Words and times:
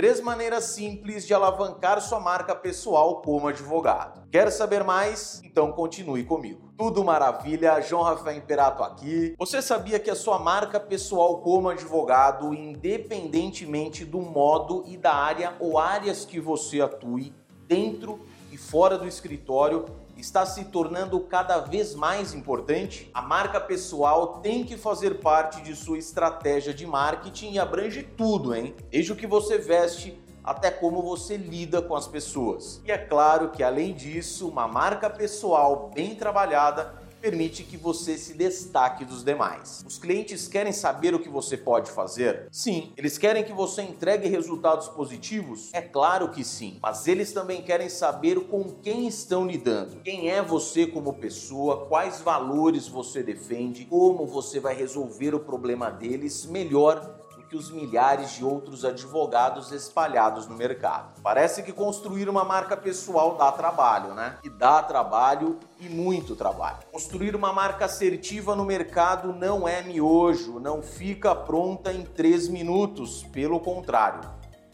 Três 0.00 0.18
maneiras 0.18 0.64
simples 0.64 1.26
de 1.26 1.34
alavancar 1.34 2.00
sua 2.00 2.18
marca 2.18 2.54
pessoal 2.54 3.20
como 3.20 3.48
advogado. 3.48 4.26
Quer 4.30 4.50
saber 4.50 4.82
mais? 4.82 5.42
Então 5.44 5.72
continue 5.72 6.24
comigo. 6.24 6.72
Tudo 6.74 7.04
maravilha, 7.04 7.82
João 7.82 8.02
Rafael 8.02 8.38
Imperato 8.38 8.82
aqui. 8.82 9.34
Você 9.38 9.60
sabia 9.60 9.98
que 9.98 10.08
a 10.08 10.14
sua 10.14 10.38
marca 10.38 10.80
pessoal 10.80 11.42
como 11.42 11.68
advogado, 11.68 12.54
independentemente 12.54 14.06
do 14.06 14.22
modo 14.22 14.84
e 14.86 14.96
da 14.96 15.12
área 15.12 15.52
ou 15.60 15.78
áreas 15.78 16.24
que 16.24 16.40
você 16.40 16.80
atue, 16.80 17.34
dentro 17.66 18.20
e 18.50 18.56
fora 18.56 18.98
do 18.98 19.06
escritório, 19.06 19.86
está 20.16 20.44
se 20.44 20.66
tornando 20.66 21.18
cada 21.20 21.58
vez 21.58 21.94
mais 21.94 22.34
importante, 22.34 23.10
a 23.14 23.22
marca 23.22 23.60
pessoal 23.60 24.40
tem 24.40 24.64
que 24.64 24.76
fazer 24.76 25.20
parte 25.20 25.62
de 25.62 25.74
sua 25.74 25.98
estratégia 25.98 26.74
de 26.74 26.86
marketing 26.86 27.52
e 27.52 27.58
abrange 27.58 28.02
tudo, 28.02 28.54
hein? 28.54 28.74
Desde 28.90 29.12
o 29.12 29.16
que 29.16 29.26
você 29.26 29.58
veste 29.58 30.20
até 30.42 30.70
como 30.70 31.02
você 31.02 31.36
lida 31.36 31.80
com 31.82 31.94
as 31.94 32.06
pessoas. 32.06 32.80
E 32.84 32.90
é 32.90 32.98
claro 32.98 33.50
que 33.50 33.62
além 33.62 33.94
disso, 33.94 34.48
uma 34.48 34.66
marca 34.66 35.08
pessoal 35.08 35.90
bem 35.94 36.14
trabalhada 36.14 36.94
permite 37.20 37.62
que 37.62 37.76
você 37.76 38.16
se 38.16 38.34
destaque 38.34 39.04
dos 39.04 39.22
demais. 39.22 39.84
Os 39.86 39.98
clientes 39.98 40.48
querem 40.48 40.72
saber 40.72 41.14
o 41.14 41.18
que 41.18 41.28
você 41.28 41.56
pode 41.56 41.90
fazer? 41.90 42.48
Sim. 42.50 42.92
Eles 42.96 43.18
querem 43.18 43.44
que 43.44 43.52
você 43.52 43.82
entregue 43.82 44.28
resultados 44.28 44.88
positivos? 44.88 45.70
É 45.72 45.82
claro 45.82 46.30
que 46.30 46.42
sim. 46.42 46.78
Mas 46.82 47.06
eles 47.06 47.32
também 47.32 47.62
querem 47.62 47.88
saber 47.88 48.40
com 48.48 48.64
quem 48.82 49.06
estão 49.06 49.46
lidando. 49.46 50.00
Quem 50.02 50.30
é 50.30 50.42
você 50.42 50.86
como 50.86 51.14
pessoa, 51.14 51.86
quais 51.86 52.20
valores 52.20 52.88
você 52.88 53.22
defende, 53.22 53.84
como 53.84 54.26
você 54.26 54.58
vai 54.58 54.74
resolver 54.74 55.34
o 55.34 55.40
problema 55.40 55.90
deles 55.90 56.46
melhor 56.46 57.19
que 57.50 57.56
os 57.56 57.68
milhares 57.68 58.30
de 58.30 58.44
outros 58.44 58.84
advogados 58.84 59.72
espalhados 59.72 60.46
no 60.46 60.56
mercado. 60.56 61.20
Parece 61.20 61.64
que 61.64 61.72
construir 61.72 62.28
uma 62.28 62.44
marca 62.44 62.76
pessoal 62.76 63.36
dá 63.36 63.50
trabalho, 63.50 64.14
né? 64.14 64.38
E 64.44 64.48
dá 64.48 64.80
trabalho 64.80 65.58
e 65.80 65.88
muito 65.88 66.36
trabalho. 66.36 66.78
Construir 66.92 67.34
uma 67.34 67.52
marca 67.52 67.86
assertiva 67.86 68.54
no 68.54 68.64
mercado 68.64 69.32
não 69.32 69.66
é 69.66 69.82
miojo, 69.82 70.60
não 70.60 70.80
fica 70.80 71.34
pronta 71.34 71.92
em 71.92 72.04
três 72.04 72.46
minutos, 72.46 73.24
pelo 73.32 73.58
contrário. 73.58 74.20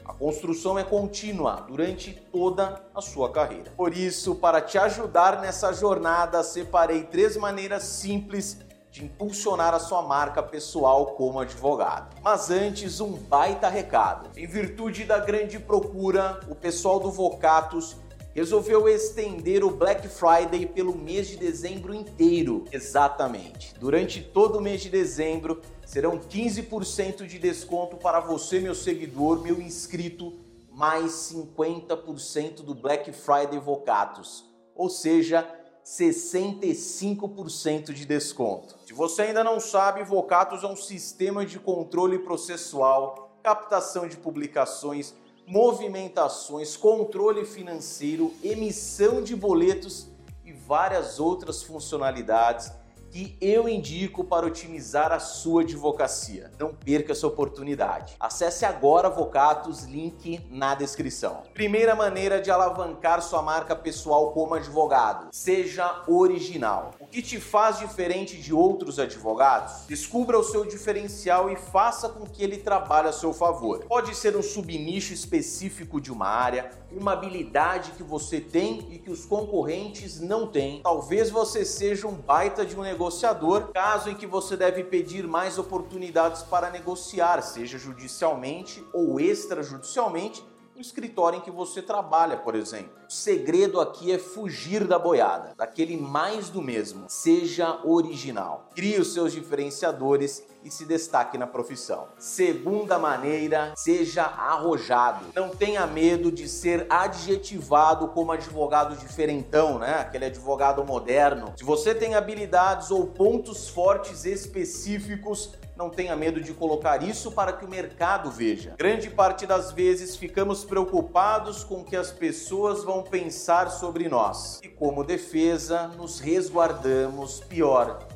A 0.05 0.12
construção 0.12 0.79
é 0.79 0.84
contínua 0.84 1.64
durante 1.67 2.12
toda 2.12 2.84
a 2.95 3.01
sua 3.01 3.33
carreira. 3.33 3.73
Por 3.75 3.97
isso, 3.97 4.34
para 4.34 4.61
te 4.61 4.77
ajudar 4.77 5.41
nessa 5.41 5.73
jornada, 5.73 6.42
separei 6.45 7.05
três 7.05 7.39
maneiras 7.39 7.84
simples 7.84 8.58
de 8.97 9.05
impulsionar 9.05 9.75
a 9.75 9.78
sua 9.78 10.00
marca 10.00 10.42
pessoal 10.42 11.08
como 11.08 11.39
advogado. 11.39 12.16
Mas 12.22 12.50
antes, 12.50 12.98
um 12.98 13.12
baita 13.12 13.69
recado. 13.69 14.30
Em 14.34 14.47
virtude 14.47 15.05
da 15.05 15.19
grande 15.19 15.58
procura, 15.58 16.41
o 16.48 16.55
pessoal 16.55 16.98
do 16.98 17.11
Vocatus 17.11 17.97
resolveu 18.34 18.89
estender 18.89 19.62
o 19.62 19.70
Black 19.70 20.08
Friday 20.08 20.64
pelo 20.64 20.97
mês 20.97 21.28
de 21.28 21.36
dezembro 21.36 21.92
inteiro. 21.94 22.64
Exatamente. 22.72 23.74
Durante 23.78 24.22
todo 24.22 24.56
o 24.56 24.62
mês 24.62 24.80
de 24.80 24.89
dezembro, 24.89 25.61
serão 25.84 26.19
15% 26.19 27.27
de 27.27 27.39
desconto 27.39 27.98
para 27.98 28.20
você, 28.20 28.61
meu 28.61 28.74
seguidor, 28.74 29.42
meu 29.42 29.61
inscrito, 29.61 30.39
mais 30.70 31.12
50% 31.34 32.62
do 32.62 32.74
Black 32.74 33.12
Friday 33.12 33.58
Vocatus. 33.58 34.44
Ou 34.74 34.89
seja, 34.89 35.47
65% 35.87 37.92
de 37.92 38.05
desconto. 38.05 38.77
Se 38.84 38.92
você 38.92 39.23
ainda 39.23 39.45
não 39.45 39.61
sabe, 39.61 40.03
Vocatus 40.03 40.65
é 40.65 40.67
um 40.67 40.75
sistema 40.75 41.47
de 41.47 41.61
controle 41.61 42.19
processual, 42.19 43.39
captação 43.41 44.09
de 44.09 44.17
publicações, 44.17 45.14
movimentações, 45.47 46.77
controle 46.77 47.47
financeiro, 47.47 48.34
emissão 48.42 49.23
de 49.23 49.37
boletos 49.37 50.09
e 50.45 50.53
várias 50.53 51.20
outras 51.20 51.62
funcionalidades 51.62 52.73
que 53.17 53.35
eu 53.41 53.67
indico 53.67 54.23
para 54.23 54.45
otimizar 54.45 55.11
a 55.11 55.19
sua 55.19 55.63
advocacia. 55.63 56.51
Não 56.59 56.75
perca 56.75 57.13
essa 57.13 57.27
oportunidade. 57.27 58.15
Acesse 58.21 58.67
agora 58.67 59.09
Vocatus, 59.09 59.85
link 59.85 60.45
na 60.51 60.75
descrição. 60.75 61.43
Primeira 61.55 61.95
maneira 61.95 62.43
de 62.43 62.51
alavancar 62.51 63.23
sua 63.23 63.41
marca 63.41 63.75
pessoal 63.75 64.33
como 64.33 64.53
advogado: 64.53 65.29
seja 65.33 66.05
original. 66.07 66.91
O 67.01 67.07
que 67.07 67.23
te 67.23 67.41
faz 67.41 67.79
diferente 67.79 68.37
de 68.37 68.53
outros 68.53 68.99
advogados? 68.99 69.87
Descubra 69.87 70.39
o 70.39 70.45
seu 70.45 70.67
diferencial 70.67 71.51
e 71.51 71.57
faça 71.57 72.11
com 72.11 72.27
que 72.27 72.45
ele 72.45 72.59
trabalhe 72.59 73.09
a 73.09 73.13
seu 73.13 73.33
favor. 73.33 73.79
Pode 73.89 74.15
ser 74.15 74.37
um 74.37 74.43
subnicho 74.43 75.15
específico 75.15 76.03
de 76.03 76.13
uma 76.13 76.29
área, 76.29 76.71
uma 76.93 77.15
habilidade 77.15 77.93
que 77.93 78.03
você 78.03 78.43
tem 78.43 78.87
e 78.91 78.98
que 78.98 79.11
os 79.11 79.25
concorrentes 79.25 80.21
não 80.21 80.47
têm. 80.47 80.83
Talvez 80.83 81.31
você 81.31 81.65
seja 81.65 82.07
um 82.07 82.15
baita 82.15 82.67
de 82.67 82.77
um 82.77 82.83
negócio 82.83 83.05
negociador, 83.06 83.68
caso 83.72 84.11
em 84.11 84.17
que 84.17 84.27
você 84.27 84.56
deve 84.56 84.83
pedir 84.83 85.28
mais 85.28 85.58
oportunidades 85.58 86.42
para 86.42 86.70
negociar, 86.70 87.40
seja 87.40 87.78
judicialmente 87.78 88.84
ou 88.92 89.20
extrajudicialmente, 89.20 90.44
no 90.74 90.80
escritório 90.80 91.39
em 91.39 91.40
que 91.40 91.50
você 91.50 91.80
trabalha, 91.80 92.36
por 92.36 92.56
exemplo. 92.56 92.90
O 93.08 93.12
segredo 93.12 93.80
aqui 93.80 94.11
é 94.11 94.18
fugir 94.18 94.84
da 94.84 94.98
boiada, 94.98 95.55
daquele 95.56 95.96
mais 95.96 96.50
do 96.50 96.61
mesmo. 96.61 97.05
Seja 97.08 97.80
original. 97.84 98.68
Crie 98.74 98.98
os 98.98 99.14
seus 99.14 99.33
diferenciadores 99.33 100.44
e 100.67 100.71
se 100.71 100.85
destaque 100.85 101.39
na 101.39 101.47
profissão. 101.47 102.09
Segunda 102.19 102.99
maneira, 102.99 103.73
seja 103.77 104.25
arrojado. 104.25 105.27
Não 105.35 105.51
tenha 105.51 105.87
medo 105.87 106.33
de 106.33 106.49
ser 106.49 106.87
adjetivado 106.91 108.09
como 108.09 108.33
advogado 108.33 108.97
diferentão, 108.97 109.79
né? 109.79 110.01
Aquele 110.01 110.25
advogado 110.25 110.85
moderno. 110.85 111.55
Se 111.57 111.65
você 111.65 111.95
tem 111.95 112.17
habilidades 112.17 112.91
ou 112.91 113.07
pontos 113.07 113.69
fortes 113.69 114.25
específicos, 114.25 115.55
não 115.77 115.91
tenha 115.91 116.17
medo 116.17 116.41
de 116.41 116.55
colocar 116.55 117.03
isso 117.03 117.31
para 117.31 117.53
que 117.53 117.65
o 117.65 117.69
mercado 117.69 118.31
veja. 118.31 118.75
Grande 118.79 119.11
parte 119.11 119.47
das 119.47 119.71
vezes 119.71 120.17
ficamos 120.17 120.65
preocupados 120.65 121.63
com 121.63 121.83
o 121.83 121.85
que 121.85 121.95
as 121.95 122.11
pessoas 122.11 122.83
vão 122.83 123.03
pensar 123.03 123.71
sobre 123.71 124.09
nós 124.09 124.59
e, 124.65 124.69
como 124.69 125.05
defesa, 125.05 125.89
nos 125.89 126.19
resguardamos, 126.19 127.41
pior, 127.41 128.06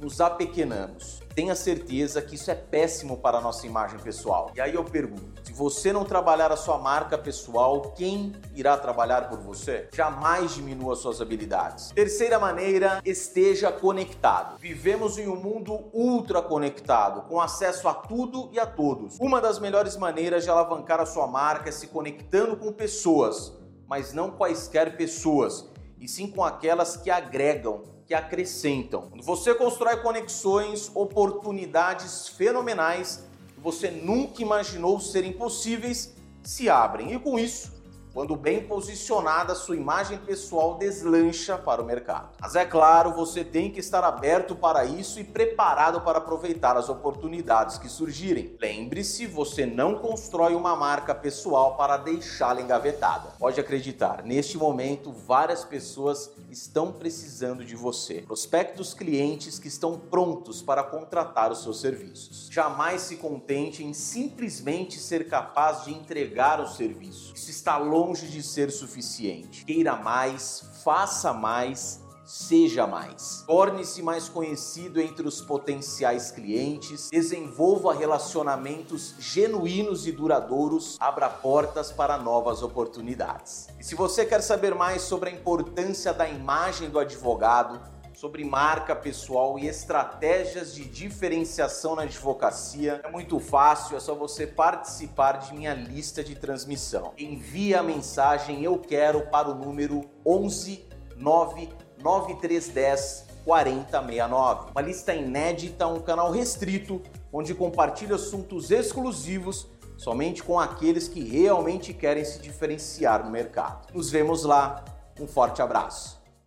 nos 0.00 0.20
apequenamos 0.20 1.20
tenha 1.38 1.54
certeza 1.54 2.20
que 2.20 2.34
isso 2.34 2.50
é 2.50 2.54
péssimo 2.56 3.16
para 3.18 3.38
a 3.38 3.40
nossa 3.40 3.64
imagem 3.64 3.96
pessoal. 4.00 4.50
E 4.56 4.60
aí 4.60 4.74
eu 4.74 4.82
pergunto: 4.82 5.40
se 5.44 5.52
você 5.52 5.92
não 5.92 6.04
trabalhar 6.04 6.50
a 6.50 6.56
sua 6.56 6.78
marca 6.78 7.16
pessoal, 7.16 7.92
quem 7.96 8.32
irá 8.56 8.76
trabalhar 8.76 9.28
por 9.28 9.38
você? 9.38 9.88
Jamais 9.94 10.56
diminua 10.56 10.96
suas 10.96 11.20
habilidades. 11.20 11.92
Terceira 11.92 12.40
maneira, 12.40 13.00
esteja 13.04 13.70
conectado. 13.70 14.58
Vivemos 14.58 15.16
em 15.16 15.28
um 15.28 15.36
mundo 15.36 15.88
ultra 15.92 16.42
conectado, 16.42 17.28
com 17.28 17.40
acesso 17.40 17.86
a 17.86 17.94
tudo 17.94 18.48
e 18.52 18.58
a 18.58 18.66
todos. 18.66 19.16
Uma 19.20 19.40
das 19.40 19.60
melhores 19.60 19.96
maneiras 19.96 20.42
de 20.42 20.50
alavancar 20.50 20.98
a 20.98 21.06
sua 21.06 21.28
marca 21.28 21.68
é 21.68 21.72
se 21.72 21.86
conectando 21.86 22.56
com 22.56 22.72
pessoas, 22.72 23.52
mas 23.86 24.12
não 24.12 24.32
quaisquer 24.32 24.96
pessoas, 24.96 25.68
e 26.00 26.08
sim 26.08 26.26
com 26.26 26.42
aquelas 26.42 26.96
que 26.96 27.12
agregam 27.12 27.96
que 28.08 28.14
acrescentam. 28.14 29.02
Quando 29.10 29.22
você 29.22 29.54
constrói 29.54 29.98
conexões, 29.98 30.90
oportunidades 30.94 32.26
fenomenais 32.26 33.22
que 33.54 33.60
você 33.60 33.90
nunca 33.90 34.40
imaginou 34.40 34.98
serem 34.98 35.34
possíveis 35.34 36.14
se 36.42 36.70
abrem. 36.70 37.12
E 37.12 37.18
com 37.18 37.38
isso, 37.38 37.70
quando 38.18 38.34
bem 38.34 38.64
posicionada, 38.64 39.54
sua 39.54 39.76
imagem 39.76 40.18
pessoal 40.18 40.76
deslancha 40.76 41.56
para 41.56 41.80
o 41.80 41.84
mercado. 41.84 42.30
Mas 42.40 42.56
é 42.56 42.64
claro, 42.64 43.12
você 43.12 43.44
tem 43.44 43.70
que 43.70 43.78
estar 43.78 44.02
aberto 44.02 44.56
para 44.56 44.84
isso 44.84 45.20
e 45.20 45.24
preparado 45.24 46.00
para 46.00 46.18
aproveitar 46.18 46.76
as 46.76 46.88
oportunidades 46.88 47.78
que 47.78 47.88
surgirem. 47.88 48.56
Lembre-se, 48.60 49.24
você 49.24 49.64
não 49.64 49.94
constrói 49.94 50.56
uma 50.56 50.74
marca 50.74 51.14
pessoal 51.14 51.76
para 51.76 51.96
deixá-la 51.96 52.60
engavetada. 52.60 53.34
Pode 53.38 53.60
acreditar, 53.60 54.24
neste 54.24 54.58
momento 54.58 55.12
várias 55.12 55.64
pessoas 55.64 56.32
estão 56.50 56.90
precisando 56.90 57.64
de 57.64 57.76
você. 57.76 58.22
Prospectos 58.22 58.94
clientes 58.94 59.60
que 59.60 59.68
estão 59.68 59.96
prontos 59.96 60.60
para 60.60 60.82
contratar 60.82 61.52
os 61.52 61.62
seus 61.62 61.80
serviços. 61.80 62.48
Jamais 62.50 63.02
se 63.02 63.14
contente 63.14 63.84
em 63.84 63.92
simplesmente 63.92 64.98
ser 64.98 65.28
capaz 65.28 65.84
de 65.84 65.92
entregar 65.92 66.60
o 66.60 66.66
serviço. 66.66 67.32
Isso 67.32 67.48
está 67.48 67.78
longe 67.78 68.07
longe 68.08 68.26
de 68.26 68.42
ser 68.42 68.70
suficiente. 68.70 69.66
Queira 69.66 69.94
mais, 69.94 70.64
faça 70.82 71.30
mais, 71.30 72.00
seja 72.24 72.86
mais. 72.86 73.44
Torne-se 73.46 74.02
mais 74.02 74.30
conhecido 74.30 74.98
entre 74.98 75.28
os 75.28 75.42
potenciais 75.42 76.30
clientes, 76.30 77.10
desenvolva 77.10 77.92
relacionamentos 77.92 79.14
genuínos 79.18 80.06
e 80.06 80.12
duradouros, 80.12 80.96
abra 80.98 81.28
portas 81.28 81.92
para 81.92 82.16
novas 82.16 82.62
oportunidades. 82.62 83.68
E 83.78 83.84
se 83.84 83.94
você 83.94 84.24
quer 84.24 84.40
saber 84.40 84.74
mais 84.74 85.02
sobre 85.02 85.28
a 85.28 85.32
importância 85.32 86.14
da 86.14 86.26
imagem 86.26 86.88
do 86.88 86.98
advogado, 86.98 87.78
sobre 88.18 88.44
marca 88.44 88.94
pessoal 88.96 89.56
e 89.60 89.68
estratégias 89.68 90.74
de 90.74 90.84
diferenciação 90.84 91.94
na 91.94 92.02
advocacia. 92.02 93.00
É 93.04 93.08
muito 93.08 93.38
fácil, 93.38 93.96
é 93.96 94.00
só 94.00 94.12
você 94.12 94.44
participar 94.44 95.36
de 95.36 95.54
minha 95.54 95.72
lista 95.72 96.24
de 96.24 96.34
transmissão. 96.34 97.12
Envie 97.16 97.76
a 97.76 97.82
mensagem 97.82 98.64
eu 98.64 98.76
quero 98.76 99.28
para 99.28 99.48
o 99.48 99.54
número 99.54 100.10
11 100.26 100.84
99310 101.16 103.24
4069. 103.44 104.72
Uma 104.72 104.82
lista 104.82 105.14
inédita, 105.14 105.86
um 105.86 106.00
canal 106.00 106.32
restrito 106.32 107.00
onde 107.32 107.54
compartilho 107.54 108.16
assuntos 108.16 108.72
exclusivos 108.72 109.68
somente 109.96 110.42
com 110.42 110.58
aqueles 110.58 111.06
que 111.06 111.22
realmente 111.22 111.94
querem 111.94 112.24
se 112.24 112.40
diferenciar 112.40 113.24
no 113.24 113.30
mercado. 113.30 113.94
Nos 113.94 114.10
vemos 114.10 114.42
lá. 114.42 114.84
Um 115.20 115.28
forte 115.28 115.62
abraço. 115.62 116.17